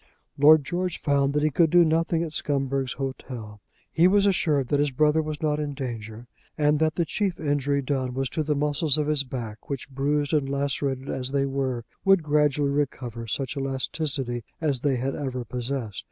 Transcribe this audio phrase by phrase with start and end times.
[0.35, 3.61] Lord George found that he could do nothing at Scumberg's Hotel.
[3.91, 6.25] He was assured that his brother was not in danger,
[6.57, 10.33] and that the chief injury done was to the muscles of his back, which bruised
[10.33, 15.99] and lacerated as they were, would gradually recover such elasticity as they had ever possessed.